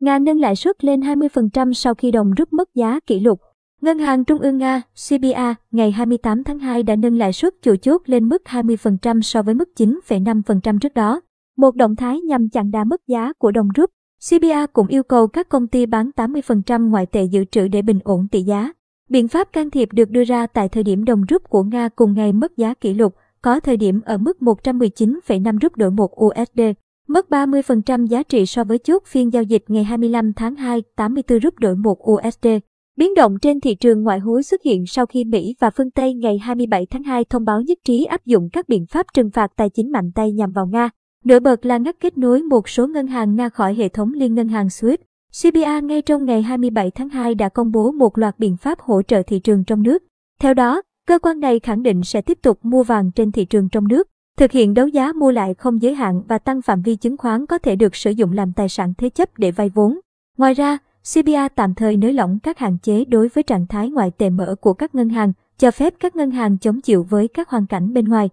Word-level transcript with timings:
Nga 0.00 0.18
nâng 0.18 0.40
lãi 0.40 0.56
suất 0.56 0.84
lên 0.84 1.00
20% 1.00 1.72
sau 1.72 1.94
khi 1.94 2.10
đồng 2.10 2.30
rút 2.30 2.52
mất 2.52 2.74
giá 2.74 3.00
kỷ 3.06 3.20
lục. 3.20 3.40
Ngân 3.80 3.98
hàng 3.98 4.24
Trung 4.24 4.38
ương 4.38 4.58
Nga, 4.58 4.82
CBA, 5.08 5.54
ngày 5.70 5.90
28 5.90 6.44
tháng 6.44 6.58
2 6.58 6.82
đã 6.82 6.96
nâng 6.96 7.18
lãi 7.18 7.32
suất 7.32 7.54
chủ 7.62 7.76
chốt 7.76 8.02
lên 8.06 8.28
mức 8.28 8.42
20% 8.44 9.20
so 9.20 9.42
với 9.42 9.54
mức 9.54 9.68
9,5% 9.76 10.78
trước 10.78 10.94
đó. 10.94 11.20
Một 11.56 11.76
động 11.76 11.96
thái 11.96 12.20
nhằm 12.20 12.48
chặn 12.48 12.70
đà 12.70 12.84
mất 12.84 13.00
giá 13.06 13.32
của 13.38 13.50
đồng 13.50 13.68
rút. 13.74 13.90
CBA 14.30 14.66
cũng 14.66 14.86
yêu 14.86 15.02
cầu 15.02 15.26
các 15.26 15.48
công 15.48 15.66
ty 15.66 15.86
bán 15.86 16.10
80% 16.16 16.88
ngoại 16.88 17.06
tệ 17.06 17.24
dự 17.24 17.44
trữ 17.44 17.68
để 17.68 17.82
bình 17.82 17.98
ổn 18.04 18.28
tỷ 18.30 18.42
giá. 18.42 18.72
Biện 19.08 19.28
pháp 19.28 19.52
can 19.52 19.70
thiệp 19.70 19.88
được 19.92 20.10
đưa 20.10 20.24
ra 20.24 20.46
tại 20.46 20.68
thời 20.68 20.82
điểm 20.82 21.04
đồng 21.04 21.22
rút 21.28 21.42
của 21.48 21.62
Nga 21.62 21.88
cùng 21.88 22.14
ngày 22.14 22.32
mất 22.32 22.56
giá 22.56 22.74
kỷ 22.74 22.94
lục, 22.94 23.14
có 23.42 23.60
thời 23.60 23.76
điểm 23.76 24.00
ở 24.04 24.18
mức 24.18 24.36
119,5 24.40 25.58
rúp 25.62 25.76
đổi 25.76 25.90
1 25.90 26.24
USD, 26.24 26.60
mất 27.10 27.26
30% 27.30 28.06
giá 28.06 28.22
trị 28.22 28.46
so 28.46 28.64
với 28.64 28.78
chốt 28.78 29.02
phiên 29.06 29.32
giao 29.32 29.42
dịch 29.42 29.64
ngày 29.68 29.84
25 29.84 30.32
tháng 30.32 30.54
2, 30.54 30.82
84 30.96 31.40
rúp 31.40 31.58
đổi 31.58 31.76
1 31.76 32.10
USD. 32.10 32.46
Biến 32.96 33.14
động 33.14 33.38
trên 33.42 33.60
thị 33.60 33.74
trường 33.74 34.02
ngoại 34.02 34.18
hối 34.18 34.42
xuất 34.42 34.62
hiện 34.62 34.86
sau 34.86 35.06
khi 35.06 35.24
Mỹ 35.24 35.54
và 35.60 35.70
phương 35.70 35.90
Tây 35.90 36.14
ngày 36.14 36.38
27 36.38 36.86
tháng 36.86 37.02
2 37.02 37.24
thông 37.24 37.44
báo 37.44 37.60
nhất 37.60 37.78
trí 37.84 38.04
áp 38.04 38.26
dụng 38.26 38.48
các 38.52 38.68
biện 38.68 38.86
pháp 38.86 39.06
trừng 39.14 39.30
phạt 39.30 39.50
tài 39.56 39.70
chính 39.70 39.92
mạnh 39.92 40.10
tay 40.14 40.32
nhằm 40.32 40.52
vào 40.52 40.66
Nga. 40.66 40.90
Nổi 41.24 41.40
bật 41.40 41.66
là 41.66 41.78
ngắt 41.78 41.96
kết 42.00 42.18
nối 42.18 42.42
một 42.42 42.68
số 42.68 42.86
ngân 42.86 43.06
hàng 43.06 43.34
Nga 43.34 43.48
khỏi 43.48 43.74
hệ 43.74 43.88
thống 43.88 44.12
liên 44.12 44.34
ngân 44.34 44.48
hàng 44.48 44.66
SWIFT. 44.66 44.96
CBA 45.42 45.80
ngay 45.80 46.02
trong 46.02 46.24
ngày 46.24 46.42
27 46.42 46.90
tháng 46.90 47.08
2 47.08 47.34
đã 47.34 47.48
công 47.48 47.70
bố 47.70 47.92
một 47.92 48.18
loạt 48.18 48.38
biện 48.38 48.56
pháp 48.56 48.80
hỗ 48.80 49.02
trợ 49.02 49.22
thị 49.26 49.38
trường 49.38 49.64
trong 49.64 49.82
nước. 49.82 50.02
Theo 50.40 50.54
đó, 50.54 50.82
cơ 51.06 51.18
quan 51.18 51.40
này 51.40 51.60
khẳng 51.60 51.82
định 51.82 52.02
sẽ 52.04 52.22
tiếp 52.22 52.38
tục 52.42 52.58
mua 52.62 52.82
vàng 52.82 53.10
trên 53.12 53.32
thị 53.32 53.44
trường 53.44 53.68
trong 53.68 53.88
nước, 53.88 54.08
thực 54.40 54.52
hiện 54.52 54.74
đấu 54.74 54.86
giá 54.86 55.12
mua 55.12 55.30
lại 55.30 55.54
không 55.54 55.82
giới 55.82 55.94
hạn 55.94 56.22
và 56.28 56.38
tăng 56.38 56.62
phạm 56.62 56.82
vi 56.82 56.96
chứng 56.96 57.16
khoán 57.16 57.46
có 57.46 57.58
thể 57.58 57.76
được 57.76 57.96
sử 57.96 58.10
dụng 58.10 58.32
làm 58.32 58.52
tài 58.52 58.68
sản 58.68 58.94
thế 58.98 59.10
chấp 59.10 59.38
để 59.38 59.50
vay 59.50 59.68
vốn. 59.68 59.98
Ngoài 60.38 60.54
ra, 60.54 60.78
CBA 61.14 61.48
tạm 61.48 61.74
thời 61.74 61.96
nới 61.96 62.12
lỏng 62.12 62.38
các 62.42 62.58
hạn 62.58 62.78
chế 62.82 63.04
đối 63.04 63.28
với 63.28 63.42
trạng 63.42 63.66
thái 63.66 63.90
ngoại 63.90 64.10
tệ 64.10 64.30
mở 64.30 64.54
của 64.60 64.72
các 64.74 64.94
ngân 64.94 65.08
hàng, 65.08 65.32
cho 65.58 65.70
phép 65.70 65.94
các 66.00 66.16
ngân 66.16 66.30
hàng 66.30 66.58
chống 66.58 66.80
chịu 66.80 67.02
với 67.02 67.28
các 67.28 67.48
hoàn 67.48 67.66
cảnh 67.66 67.94
bên 67.94 68.04
ngoài. 68.04 68.28